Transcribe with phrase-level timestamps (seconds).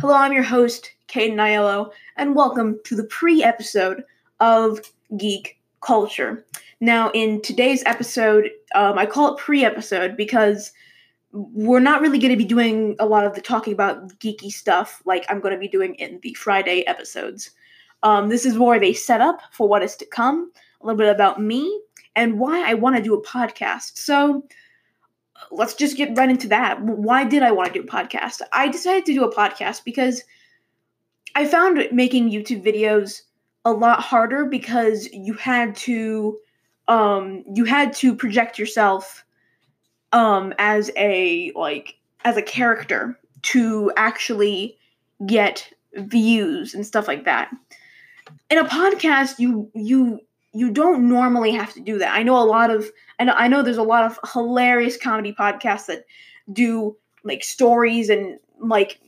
[0.00, 4.02] Hello, I'm your host, Caden Aiello, and welcome to the pre episode
[4.40, 4.80] of
[5.18, 6.46] Geek Culture.
[6.80, 10.72] Now, in today's episode, um, I call it pre episode because
[11.32, 15.02] we're not really going to be doing a lot of the talking about geeky stuff
[15.04, 17.50] like I'm going to be doing in the Friday episodes.
[18.02, 20.50] Um, this is more of a setup for what is to come,
[20.80, 21.82] a little bit about me,
[22.16, 23.98] and why I want to do a podcast.
[23.98, 24.42] So,
[25.50, 26.80] let's just get right into that.
[26.82, 28.40] Why did I want to do a podcast?
[28.52, 30.22] I decided to do a podcast because
[31.34, 33.22] I found making YouTube videos
[33.64, 36.38] a lot harder because you had to
[36.88, 39.24] um you had to project yourself
[40.12, 44.76] um as a like as a character to actually
[45.26, 47.50] get views and stuff like that.
[48.50, 50.20] In a podcast you you
[50.52, 52.14] you don't normally have to do that.
[52.14, 55.32] I know a lot of I know I know there's a lot of hilarious comedy
[55.32, 56.04] podcasts that
[56.52, 59.00] do like stories and like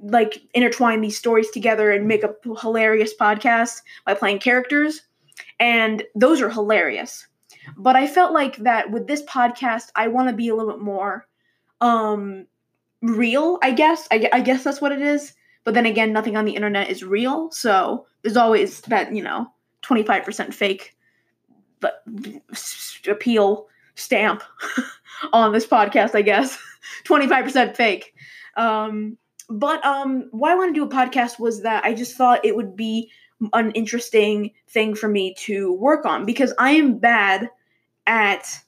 [0.00, 5.02] like intertwine these stories together and make a hilarious podcast by playing characters
[5.60, 7.26] and those are hilarious.
[7.76, 10.82] But I felt like that with this podcast I want to be a little bit
[10.82, 11.26] more
[11.80, 12.46] um
[13.02, 14.08] real, I guess.
[14.10, 15.34] I, I guess that's what it is.
[15.64, 19.46] But then again, nothing on the internet is real, so there's always that, you know,
[19.82, 20.96] 25% fake
[23.08, 24.42] appeal stamp
[25.32, 26.58] on this podcast, I guess.
[27.04, 28.14] 25% fake.
[28.56, 29.16] Um,
[29.48, 32.56] but um, why I want to do a podcast was that I just thought it
[32.56, 33.10] would be
[33.52, 37.48] an interesting thing for me to work on because I am bad
[38.06, 38.58] at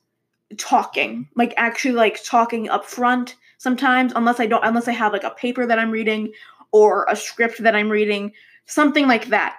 [0.56, 5.24] talking, like actually like talking up front sometimes, unless I don't, unless I have like
[5.24, 6.32] a paper that I'm reading
[6.72, 8.32] or a script that I'm reading,
[8.66, 9.56] something like that.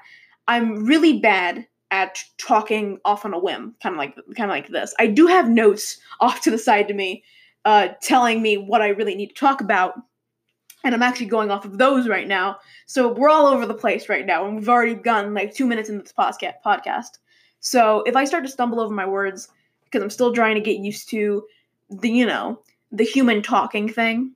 [0.47, 4.69] I'm really bad at talking off on a whim, kind of like kind of like
[4.69, 4.95] this.
[4.97, 7.23] I do have notes off to the side to me,
[7.65, 9.93] uh, telling me what I really need to talk about,
[10.83, 12.57] and I'm actually going off of those right now.
[12.85, 15.89] So we're all over the place right now, and we've already gone like two minutes
[15.89, 17.19] into this podcast.
[17.59, 19.49] So if I start to stumble over my words,
[19.83, 21.45] because I'm still trying to get used to
[21.89, 22.61] the you know
[22.91, 24.33] the human talking thing.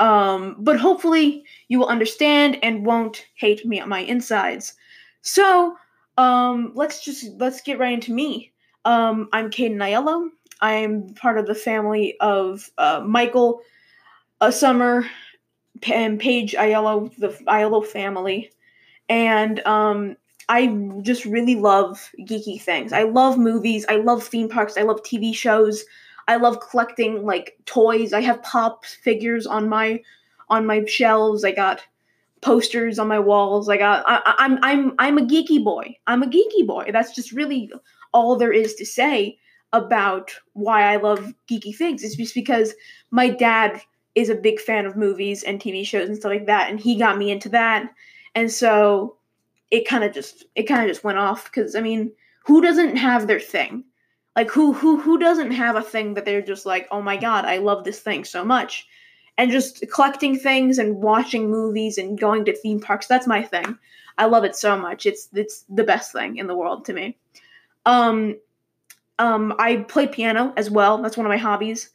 [0.00, 4.74] Um, but hopefully you will understand and won't hate me on my insides.
[5.20, 5.76] So
[6.16, 8.52] um, let's just let's get right into me.
[8.84, 10.28] Um, I'm Caden Aiello.
[10.60, 13.62] I'm part of the family of uh, Michael,
[14.40, 15.06] a Summer,
[15.90, 18.50] and Paige Aiello, the Aiello family,
[19.08, 20.16] and um,
[20.48, 20.66] I
[21.02, 22.92] just really love geeky things.
[22.92, 23.86] I love movies.
[23.88, 24.76] I love theme parks.
[24.76, 25.84] I love TV shows.
[26.26, 28.12] I love collecting like toys.
[28.12, 30.02] I have pop figures on my
[30.48, 31.44] on my shelves.
[31.44, 31.82] I got
[32.40, 33.68] posters on my walls.
[33.68, 35.96] Like I I, I'm I'm I'm a geeky boy.
[36.06, 36.90] I'm a geeky boy.
[36.92, 37.70] That's just really
[38.12, 39.38] all there is to say
[39.72, 42.02] about why I love geeky things.
[42.02, 42.74] It's just because
[43.10, 43.80] my dad
[44.14, 46.96] is a big fan of movies and TV shows and stuff like that, and he
[46.96, 47.90] got me into that.
[48.34, 49.16] And so
[49.70, 52.12] it kind of just it kind of just went off because I mean,
[52.44, 53.84] who doesn't have their thing?
[54.36, 57.44] Like who who who doesn't have a thing that they're just like, oh my god,
[57.44, 58.86] I love this thing so much
[59.40, 63.06] and just collecting things and watching movies and going to theme parks.
[63.06, 63.78] That's my thing.
[64.18, 65.06] I love it so much.
[65.06, 67.16] It's it's the best thing in the world to me.
[67.86, 68.36] Um,
[69.18, 71.00] um, I play piano as well.
[71.00, 71.88] That's one of my hobbies.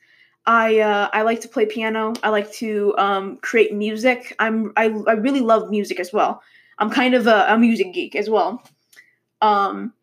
[0.47, 2.13] I uh, I like to play piano.
[2.23, 4.35] I like to um, create music.
[4.39, 6.41] I'm I, I really love music as well.
[6.79, 8.63] I'm kind of a, a music geek as well.
[9.41, 9.93] Um,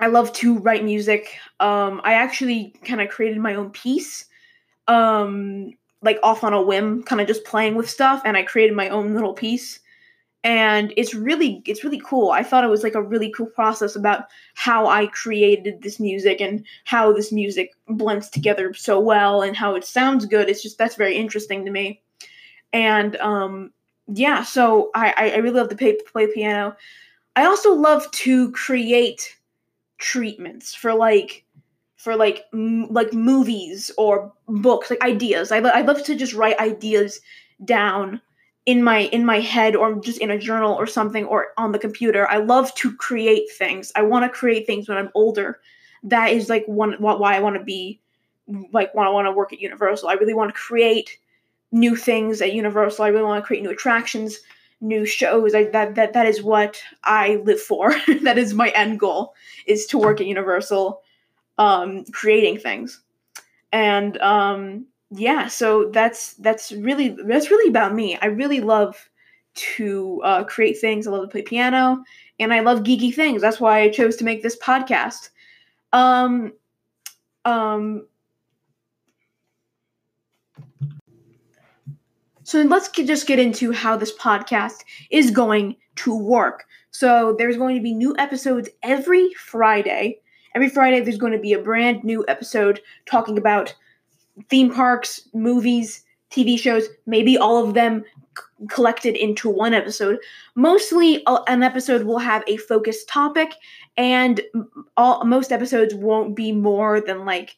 [0.00, 1.36] I love to write music.
[1.60, 4.24] Um, I actually kind of created my own piece
[4.88, 8.76] um, like off on a whim, kind of just playing with stuff, and I created
[8.76, 9.80] my own little piece.
[10.44, 12.30] And it's really it's really cool.
[12.30, 16.40] I thought it was like a really cool process about how I created this music
[16.40, 20.48] and how this music blends together so well and how it sounds good.
[20.48, 22.00] It's just that's very interesting to me.
[22.72, 23.72] And um
[24.08, 26.76] yeah, so I, I really love to play, play piano.
[27.34, 29.36] I also love to create
[29.98, 31.44] treatments for like
[31.96, 35.50] for like m- like movies or books, like ideas.
[35.50, 37.20] I, I love to just write ideas
[37.64, 38.20] down
[38.66, 41.78] in my in my head or just in a journal or something or on the
[41.78, 42.28] computer.
[42.28, 43.92] I love to create things.
[43.96, 45.60] I want to create things when I'm older.
[46.02, 48.00] That is like one why I want to be
[48.72, 50.08] like when I want to work at Universal.
[50.08, 51.18] I really want to create
[51.72, 53.04] new things at Universal.
[53.04, 54.38] I really want to create new attractions,
[54.80, 55.54] new shows.
[55.54, 57.94] I, that that that is what I live for.
[58.22, 59.34] that is my end goal
[59.66, 61.00] is to work at Universal
[61.58, 63.00] um, creating things.
[63.72, 68.18] And um, yeah, so that's that's really that's really about me.
[68.20, 69.08] I really love
[69.54, 71.06] to uh, create things.
[71.06, 72.02] I love to play piano,
[72.38, 73.42] and I love geeky things.
[73.42, 75.30] That's why I chose to make this podcast.
[75.92, 76.52] Um,
[77.44, 78.06] um,
[82.46, 86.64] So let's get, just get into how this podcast is going to work.
[86.92, 90.20] So there's going to be new episodes every Friday.
[90.56, 93.74] Every Friday, there's going to be a brand new episode talking about
[94.48, 98.06] theme parks, movies, TV shows, maybe all of them
[98.38, 100.18] c- collected into one episode.
[100.54, 103.50] Mostly, uh, an episode will have a focused topic,
[103.98, 104.40] and
[104.96, 107.56] all most episodes won't be more than like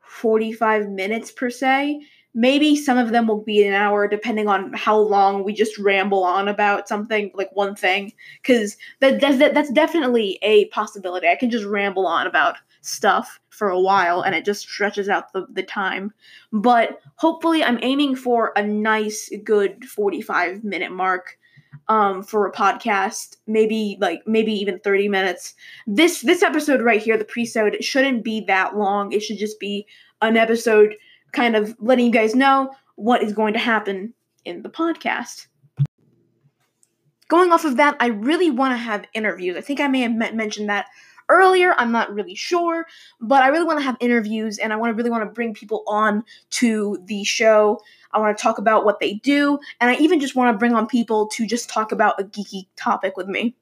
[0.00, 2.00] 45 minutes per se.
[2.34, 6.24] Maybe some of them will be an hour, depending on how long we just ramble
[6.24, 8.12] on about something, like one thing.
[8.40, 11.28] Because that, that, that's definitely a possibility.
[11.28, 15.32] I can just ramble on about stuff for a while and it just stretches out
[15.32, 16.12] the, the time.
[16.52, 21.38] But hopefully, I'm aiming for a nice, good 45 minute mark
[21.88, 25.54] um, for a podcast, maybe like maybe even 30 minutes.
[25.86, 29.12] This this episode right here, the pre-sode, shouldn't be that long.
[29.12, 29.86] It should just be
[30.20, 30.94] an episode
[31.32, 34.14] kind of letting you guys know what is going to happen
[34.44, 35.46] in the podcast.
[37.28, 39.56] Going off of that, I really want to have interviews.
[39.56, 40.86] I think I may have mentioned that
[41.28, 41.74] earlier.
[41.78, 42.86] I'm not really sure,
[43.20, 45.54] but I really want to have interviews and I want to really want to bring
[45.54, 47.80] people on to the show.
[48.12, 50.74] I want to talk about what they do, and I even just want to bring
[50.74, 53.54] on people to just talk about a geeky topic with me.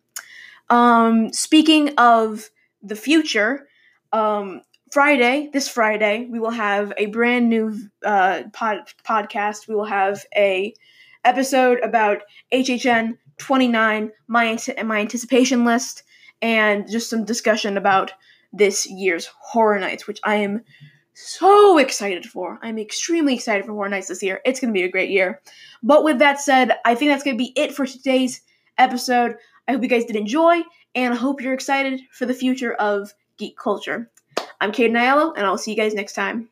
[0.68, 2.50] Um, speaking of
[2.82, 3.68] the future,
[4.12, 9.68] um, Friday, this Friday, we will have a brand new uh, pod- podcast.
[9.68, 10.74] We will have a
[11.24, 12.22] episode about
[12.52, 16.02] HHN 29, my my anticipation list,
[16.42, 18.12] and just some discussion about
[18.52, 20.62] this year's Horror Nights, which I am
[21.14, 22.58] so excited for.
[22.60, 24.40] I'm extremely excited for Horror Nights this year.
[24.44, 25.40] It's going to be a great year.
[25.84, 28.40] But with that said, I think that's going to be it for today's
[28.76, 29.36] episode.
[29.68, 30.62] I hope you guys did enjoy,
[30.96, 34.10] and I hope you're excited for the future of geek culture.
[34.60, 36.48] I'm Caden Aiello, and I'll see you guys next time.